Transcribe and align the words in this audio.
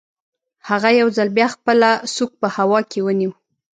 هغه 0.69 0.89
یو 0.99 1.07
ځل 1.17 1.27
بیا 1.37 1.47
خپله 1.55 1.89
سوک 2.15 2.31
په 2.41 2.47
هوا 2.55 2.79
کې 2.91 2.99
ونیو 3.05 3.31